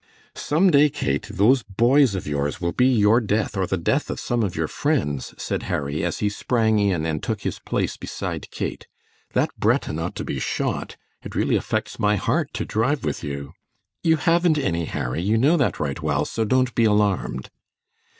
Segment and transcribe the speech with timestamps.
[0.33, 4.19] "Some day, Kate, those 'boys' of yours will be your death or the death of
[4.19, 8.49] some of your friends," said Harry, as he sprang in and took his place beside
[8.49, 8.87] Kate.
[9.33, 10.97] "That Breton ought to be shot.
[11.21, 13.53] It really affects my heart to drive with you."
[14.01, 17.51] "You haven't any, Harry, you know that right well, so don't be alarmed."